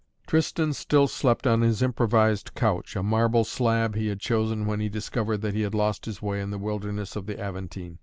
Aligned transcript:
Tristan 0.25 0.73
still 0.73 1.07
slept 1.07 1.45
on 1.45 1.61
his 1.61 1.83
improvised 1.83 2.55
couch, 2.55 2.95
a 2.95 3.03
marble 3.03 3.43
slab 3.43 3.93
he 3.93 4.07
had 4.07 4.19
chosen 4.19 4.65
when 4.65 4.79
he 4.79 4.89
discovered 4.89 5.41
that 5.41 5.53
he 5.53 5.61
had 5.61 5.75
lost 5.75 6.05
his 6.05 6.23
way 6.23 6.41
in 6.41 6.49
the 6.49 6.57
wilderness 6.57 7.15
of 7.15 7.27
the 7.27 7.39
Aventine. 7.39 7.99